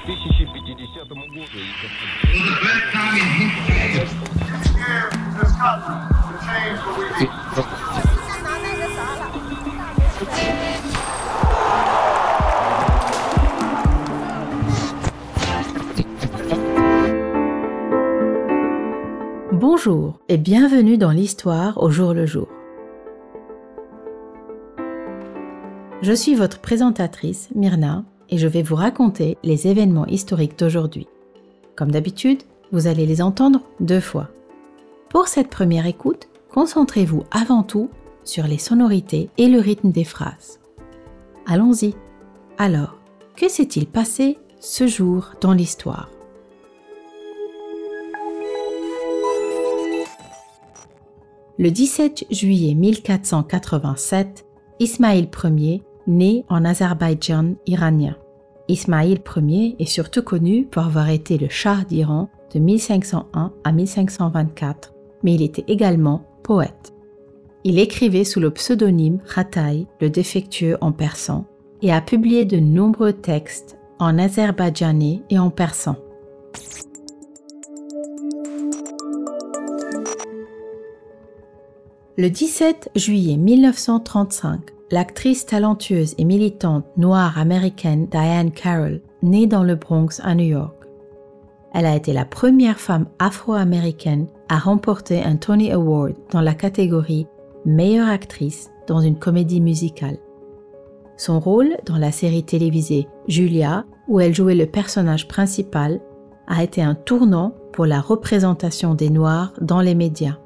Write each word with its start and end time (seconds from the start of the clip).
1050 0.00 0.16
году. 1.34 1.66
Bonjour 19.52 20.20
et 20.28 20.38
bienvenue 20.38 20.96
dans 20.96 21.10
l'histoire 21.10 21.82
au 21.82 21.90
jour 21.90 22.14
le 22.14 22.24
jour. 22.24 22.48
Je 26.02 26.12
suis 26.12 26.34
votre 26.34 26.60
présentatrice, 26.60 27.48
Myrna, 27.54 28.04
et 28.31 28.37
je 28.37 28.47
vais 28.47 28.63
vous 28.63 28.75
raconter 28.75 29.37
les 29.43 29.67
événements 29.67 30.07
historiques 30.07 30.57
d'aujourd'hui. 30.57 31.07
Comme 31.75 31.91
d'habitude, 31.91 32.43
vous 32.71 32.87
allez 32.87 33.05
les 33.05 33.21
entendre 33.21 33.61
deux 33.79 33.99
fois. 33.99 34.29
Pour 35.09 35.27
cette 35.27 35.49
première 35.49 35.85
écoute, 35.85 36.29
concentrez-vous 36.49 37.23
avant 37.31 37.63
tout 37.63 37.89
sur 38.23 38.47
les 38.47 38.57
sonorités 38.57 39.29
et 39.37 39.47
le 39.47 39.59
rythme 39.59 39.91
des 39.91 40.05
phrases. 40.05 40.59
Allons-y. 41.45 41.95
Alors, 42.57 42.97
que 43.35 43.49
s'est-il 43.49 43.87
passé 43.87 44.37
ce 44.59 44.87
jour 44.87 45.31
dans 45.41 45.53
l'histoire? 45.53 46.09
Le 51.57 51.69
17 51.69 52.25
juillet 52.31 52.73
1487, 52.73 54.45
Ismaïl 54.79 55.29
Ier 55.43 55.83
naît 56.07 56.45
en 56.49 56.65
Azerbaïdjan 56.65 57.55
iranien. 57.65 58.15
Ismaïl 58.67 59.19
Ier 59.35 59.75
est 59.79 59.85
surtout 59.85 60.23
connu 60.23 60.65
pour 60.65 60.83
avoir 60.83 61.09
été 61.09 61.37
le 61.37 61.49
Shah 61.49 61.83
d'Iran 61.87 62.29
de 62.53 62.59
1501 62.59 63.51
à 63.63 63.71
1524, 63.71 64.93
mais 65.23 65.35
il 65.35 65.41
était 65.41 65.65
également 65.67 66.23
poète. 66.43 66.93
Il 67.63 67.79
écrivait 67.79 68.23
sous 68.23 68.39
le 68.39 68.51
pseudonyme 68.51 69.19
Khatay, 69.33 69.85
le 69.99 70.09
défectueux 70.09 70.77
en 70.81 70.91
persan, 70.91 71.45
et 71.81 71.91
a 71.91 72.01
publié 72.01 72.45
de 72.45 72.57
nombreux 72.57 73.13
textes 73.13 73.77
en 73.99 74.17
azerbaïdjanais 74.17 75.21
et 75.29 75.37
en 75.37 75.49
persan. 75.49 75.95
Le 82.17 82.29
17 82.29 82.91
juillet 82.95 83.37
1935, 83.37 84.59
l'actrice 84.91 85.45
talentueuse 85.45 86.15
et 86.17 86.25
militante 86.25 86.85
noire 86.97 87.39
américaine 87.39 88.07
Diane 88.11 88.51
Carroll 88.51 89.01
naît 89.23 89.47
dans 89.47 89.63
le 89.63 89.75
Bronx 89.75 90.19
à 90.21 90.35
New 90.35 90.45
York. 90.45 90.75
Elle 91.73 91.85
a 91.85 91.95
été 91.95 92.11
la 92.11 92.25
première 92.25 92.79
femme 92.79 93.07
afro-américaine 93.17 94.27
à 94.49 94.57
remporter 94.57 95.23
un 95.23 95.37
Tony 95.37 95.71
Award 95.71 96.15
dans 96.31 96.41
la 96.41 96.53
catégorie 96.53 97.27
meilleure 97.65 98.09
actrice 98.09 98.69
dans 98.87 98.99
une 98.99 99.17
comédie 99.17 99.61
musicale. 99.61 100.17
Son 101.15 101.39
rôle 101.39 101.77
dans 101.85 101.97
la 101.97 102.11
série 102.11 102.43
télévisée 102.43 103.07
Julia, 103.27 103.85
où 104.09 104.19
elle 104.19 104.35
jouait 104.35 104.55
le 104.55 104.65
personnage 104.65 105.27
principal, 105.27 106.01
a 106.47 106.63
été 106.63 106.81
un 106.81 106.95
tournant 106.95 107.53
pour 107.71 107.85
la 107.85 108.01
représentation 108.01 108.93
des 108.95 109.09
Noirs 109.09 109.53
dans 109.61 109.79
les 109.79 109.95
médias. 109.95 110.37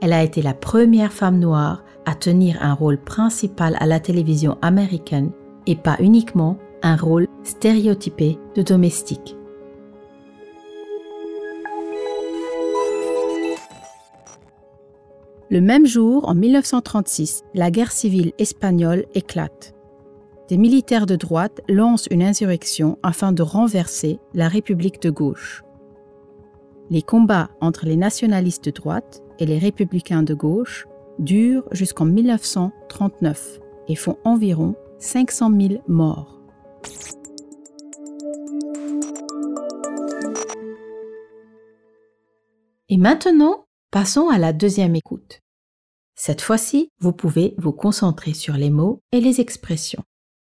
Elle 0.00 0.14
a 0.14 0.22
été 0.22 0.40
la 0.40 0.54
première 0.54 1.12
femme 1.12 1.38
noire 1.38 1.82
à 2.08 2.14
tenir 2.14 2.56
un 2.62 2.72
rôle 2.72 2.96
principal 2.96 3.76
à 3.80 3.84
la 3.84 4.00
télévision 4.00 4.56
américaine 4.62 5.30
et 5.66 5.76
pas 5.76 5.98
uniquement 6.00 6.56
un 6.82 6.96
rôle 6.96 7.28
stéréotypé 7.44 8.38
de 8.56 8.62
domestique. 8.62 9.36
Le 15.50 15.60
même 15.60 15.84
jour, 15.84 16.26
en 16.26 16.34
1936, 16.34 17.42
la 17.52 17.70
guerre 17.70 17.92
civile 17.92 18.32
espagnole 18.38 19.04
éclate. 19.14 19.74
Des 20.48 20.56
militaires 20.56 21.04
de 21.04 21.16
droite 21.16 21.60
lancent 21.68 22.08
une 22.10 22.22
insurrection 22.22 22.98
afin 23.02 23.32
de 23.32 23.42
renverser 23.42 24.18
la 24.32 24.48
République 24.48 25.02
de 25.02 25.10
gauche. 25.10 25.62
Les 26.88 27.02
combats 27.02 27.50
entre 27.60 27.84
les 27.84 27.96
nationalistes 27.96 28.64
de 28.64 28.70
droite 28.70 29.22
et 29.38 29.44
les 29.44 29.58
républicains 29.58 30.22
de 30.22 30.32
gauche 30.32 30.86
durent 31.18 31.64
jusqu'en 31.72 32.04
1939 32.04 33.60
et 33.88 33.96
font 33.96 34.18
environ 34.24 34.74
500 34.98 35.52
000 35.60 35.82
morts. 35.88 36.40
Et 42.88 42.96
maintenant, 42.96 43.66
passons 43.90 44.28
à 44.28 44.38
la 44.38 44.52
deuxième 44.52 44.96
écoute. 44.96 45.40
Cette 46.14 46.40
fois-ci, 46.40 46.90
vous 47.00 47.12
pouvez 47.12 47.54
vous 47.58 47.72
concentrer 47.72 48.34
sur 48.34 48.54
les 48.54 48.70
mots 48.70 49.02
et 49.12 49.20
les 49.20 49.40
expressions. 49.40 50.02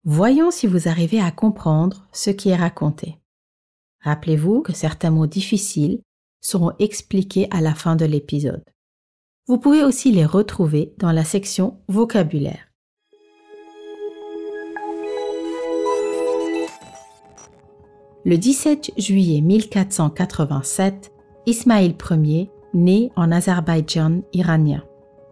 Voyons 0.04 0.52
si 0.52 0.68
vous 0.68 0.88
arrivez 0.88 1.20
à 1.20 1.32
comprendre 1.32 2.08
ce 2.12 2.30
qui 2.30 2.50
est 2.50 2.56
raconté. 2.56 3.18
Rappelez-vous 4.02 4.62
que 4.62 4.74
certains 4.74 5.10
mots 5.10 5.26
difficiles 5.26 6.02
seront 6.42 6.74
expliqués 6.78 7.48
à 7.50 7.62
la 7.62 7.74
fin 7.74 7.96
de 7.96 8.06
l'épisode. 8.06 8.64
Vous 9.48 9.60
pouvez 9.60 9.84
aussi 9.84 10.12
les 10.12 10.26
retrouver 10.26 10.92
dans 10.98 11.12
la 11.12 11.24
section 11.24 11.78
vocabulaire. 11.88 12.72
Le 18.26 18.40
17 18.40 18.94
juillet 18.98 19.42
1487, 19.42 21.12
Ismaïl 21.46 21.94
Ier 22.10 22.50
naît 22.74 23.12
en 23.16 23.32
Azerbaïdjan 23.32 24.22
iranien. 24.34 24.84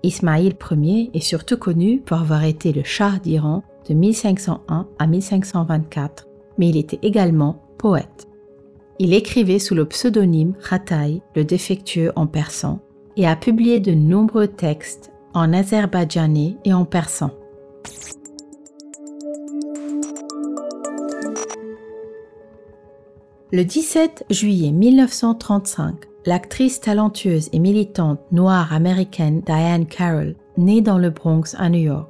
Ismaïl 0.04 0.54
Ier 0.70 1.10
est 1.16 1.20
surtout 1.20 1.58
connu 1.58 2.00
pour 2.00 2.18
avoir 2.18 2.44
été 2.44 2.72
le 2.72 2.84
Shah 2.84 3.18
d'Iran 3.24 3.64
de 3.90 3.96
1501 3.96 4.88
à 5.00 5.08
1524, 5.08 6.28
mais 6.60 6.70
il 6.70 6.78
était 6.78 7.00
également 7.02 7.64
poète. 7.80 8.28
Il 9.00 9.16
écrivait 9.16 9.58
sous 9.58 9.74
le 9.74 9.86
pseudonyme 9.86 10.54
Khatay, 10.70 11.24
le 11.36 11.44
défectueux 11.44 12.12
en 12.16 12.28
persan, 12.28 12.80
et 13.18 13.28
a 13.28 13.36
publié 13.36 13.80
de 13.80 13.92
nombreux 13.92 14.48
textes 14.48 15.12
en 15.34 15.54
azerbaïdjanais 15.54 16.58
et 16.66 16.74
en 16.74 16.86
persan. 16.86 17.32
Le 23.52 23.64
17 23.64 24.26
juillet 24.32 24.72
1935, 24.72 25.96
l'actrice 26.26 26.82
talentueuse 26.82 27.50
et 27.54 27.60
militante 27.60 28.20
noire 28.32 28.74
américaine 28.74 29.42
Diane 29.46 29.86
Carroll 29.86 30.36
naît 30.58 30.82
dans 30.82 30.98
le 30.98 31.12
Bronx 31.12 31.56
à 31.60 31.70
New 31.70 31.82
York. 31.82 32.10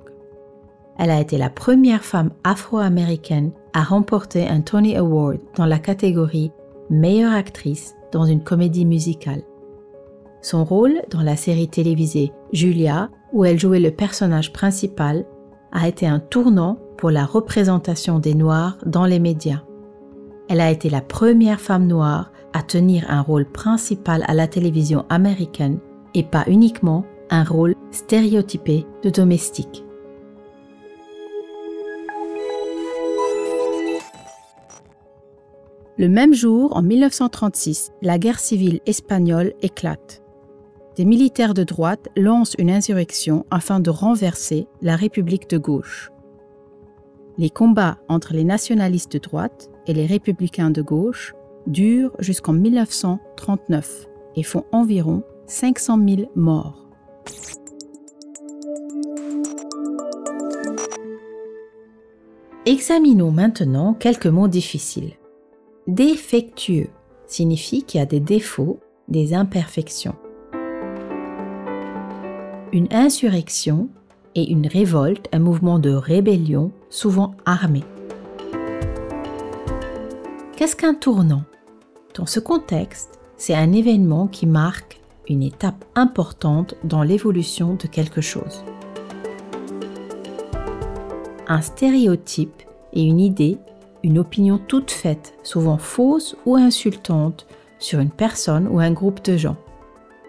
Elle 0.98 1.10
a 1.10 1.20
été 1.20 1.38
la 1.38 1.50
première 1.50 2.06
femme 2.06 2.32
afro-américaine 2.44 3.52
à 3.74 3.84
remporter 3.84 4.48
un 4.48 4.62
Tony 4.62 4.96
Award 4.96 5.40
dans 5.58 5.66
la 5.66 5.80
catégorie 5.80 6.52
meilleure 6.90 7.34
actrice 7.34 7.96
dans 8.12 8.26
une 8.26 8.44
comédie 8.44 8.86
musicale. 8.86 9.42
Son 10.44 10.66
rôle 10.66 11.02
dans 11.10 11.22
la 11.22 11.38
série 11.38 11.70
télévisée 11.70 12.34
Julia, 12.52 13.10
où 13.32 13.46
elle 13.46 13.58
jouait 13.58 13.80
le 13.80 13.92
personnage 13.92 14.52
principal, 14.52 15.26
a 15.72 15.88
été 15.88 16.06
un 16.06 16.20
tournant 16.20 16.78
pour 16.98 17.12
la 17.12 17.26
représentation 17.26 18.20
des 18.20 18.36
Noirs 18.36 18.78
dans 18.86 19.06
les 19.06 19.20
médias. 19.20 19.64
Elle 20.50 20.60
a 20.60 20.70
été 20.70 20.90
la 20.90 21.00
première 21.00 21.62
femme 21.62 21.88
noire 21.88 22.34
à 22.52 22.62
tenir 22.62 23.06
un 23.08 23.22
rôle 23.22 23.46
principal 23.46 24.26
à 24.28 24.34
la 24.34 24.48
télévision 24.48 25.06
américaine 25.08 25.80
et 26.14 26.24
pas 26.24 26.44
uniquement 26.48 27.06
un 27.30 27.46
rôle 27.46 27.74
stéréotypé 27.92 28.86
de 29.02 29.10
domestique. 29.10 29.86
Le 35.98 36.10
même 36.10 36.34
jour, 36.34 36.76
en 36.76 36.82
1936, 36.82 37.94
la 38.02 38.18
guerre 38.18 38.40
civile 38.40 38.82
espagnole 38.86 39.54
éclate. 39.62 40.23
Des 40.96 41.06
militaires 41.06 41.56
de 41.56 41.64
droite 41.64 42.10
lancent 42.16 42.56
une 42.60 42.70
insurrection 42.70 43.46
afin 43.50 43.80
de 43.80 43.90
renverser 43.90 44.68
la 44.82 44.96
République 44.96 45.50
de 45.50 45.58
gauche. 45.58 46.12
Les 47.40 47.50
combats 47.50 47.98
entre 48.10 48.34
les 48.34 48.44
nationalistes 48.44 49.14
de 49.14 49.18
droite 49.18 49.72
et 49.88 49.94
les 49.94 50.06
républicains 50.06 50.70
de 50.70 50.84
gauche 50.84 51.34
durent 51.66 52.12
jusqu'en 52.20 52.54
1939 52.54 54.08
et 54.36 54.44
font 54.44 54.66
environ 54.72 55.24
500 55.48 56.00
000 56.08 56.32
morts. 56.36 56.88
Examinons 62.68 63.32
maintenant 63.32 63.96
quelques 63.96 64.28
mots 64.28 64.48
difficiles. 64.48 65.14
Défectueux 65.88 66.90
signifie 67.26 67.84
qu'il 67.84 68.00
y 68.00 68.02
a 68.04 68.06
des 68.06 68.20
défauts, 68.20 68.80
des 69.08 69.34
imperfections. 69.34 70.16
Une 72.74 72.88
insurrection 72.92 73.88
est 74.34 74.46
une 74.46 74.66
révolte, 74.66 75.30
un 75.32 75.38
mouvement 75.38 75.78
de 75.78 75.92
rébellion 75.92 76.72
souvent 76.90 77.36
armé. 77.46 77.84
Qu'est-ce 80.58 80.76
qu'un 80.76 80.96
tournant? 80.96 81.44
Dans 82.16 82.26
ce 82.26 82.40
contexte, 82.40 83.20
c'est 83.38 83.54
un 83.54 83.74
événement 83.74 84.26
qui 84.26 84.48
marque 84.48 85.00
une 85.30 85.44
étape 85.44 85.86
importante 85.94 86.74
dans 86.84 87.04
l'évolution 87.04 87.76
de 87.76 87.86
quelque 87.86 88.22
chose. 88.22 88.64
Un 91.48 91.62
stéréotype 91.62 92.64
est 92.94 93.04
une 93.04 93.20
idée, 93.20 93.60
une 94.02 94.18
opinion 94.18 94.58
toute 94.58 94.90
faite, 94.90 95.36
souvent 95.44 95.78
fausse 95.78 96.36
ou 96.48 96.56
insultante, 96.56 97.46
sur 97.78 98.00
une 98.00 98.10
personne 98.10 98.68
ou 98.68 98.80
un 98.80 98.92
groupe 98.92 99.24
de 99.24 99.38
gens. 99.38 99.58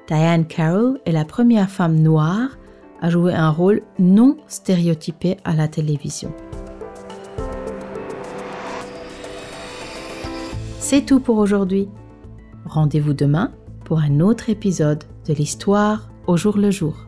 Diane 0.07 0.45
Carroll 0.45 1.01
est 1.07 1.13
la 1.13 1.25
première 1.25 1.71
femme 1.71 1.97
noire 1.97 2.59
à 3.01 3.09
jouer 3.09 3.33
un 3.33 3.51
rôle 3.51 3.83
non 3.99 4.37
stéréotypé 4.49 5.39
à 5.45 5.55
la 5.55 5.67
télévision. 5.67 6.31
C'est 10.79 11.07
tout 11.07 11.21
pour 11.21 11.39
aujourd'hui. 11.39 11.89
Rendez-vous 12.67 13.15
demain 13.15 13.53
pour 13.85 14.01
un 14.01 14.21
autre 14.21 14.51
épisode 14.51 15.05
de 15.27 15.33
l'histoire 15.33 16.11
au 16.27 16.37
jour 16.37 16.59
le 16.59 16.71
jour. 16.71 17.07